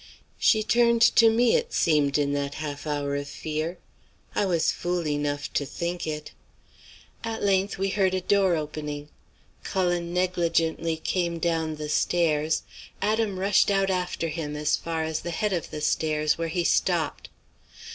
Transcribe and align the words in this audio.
She 0.39 0.63
turned 0.63 1.03
to 1.17 1.29
me, 1.29 1.53
it 1.55 1.73
seemed, 1.73 2.17
in 2.17 2.33
that 2.33 2.55
half 2.55 2.87
hour 2.87 3.15
of 3.15 3.27
fear; 3.27 3.77
I 4.33 4.47
was 4.47 4.71
fool 4.71 5.05
enough 5.05 5.53
to 5.53 5.63
think 5.63 6.07
it. 6.07 6.31
"At 7.23 7.43
length 7.43 7.77
we 7.77 7.89
heard 7.89 8.15
a 8.15 8.19
door 8.21 8.55
opening. 8.55 9.09
Cullen 9.63 10.11
negligently 10.11 10.97
came 10.97 11.37
down 11.37 11.75
the 11.75 11.87
stairs; 11.87 12.63
Adam 12.99 13.37
rushed 13.39 13.69
out 13.69 13.91
after 13.91 14.29
him 14.29 14.55
as 14.55 14.75
far 14.75 15.03
as 15.03 15.19
the 15.21 15.29
head 15.29 15.53
of 15.53 15.69
the 15.69 15.81
stairs, 15.81 16.35
where 16.35 16.47
he 16.47 16.63
stopped. 16.63 17.29